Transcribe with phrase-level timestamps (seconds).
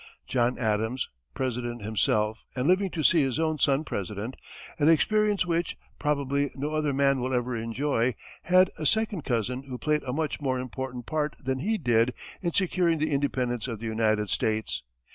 [0.25, 4.35] John Adams, President himself and living to see his own son President
[4.79, 9.77] an experience which, probably no other man will ever enjoy had a second cousin who
[9.77, 13.85] played a much more important part than he did in securing the independence of the
[13.85, 14.81] United States.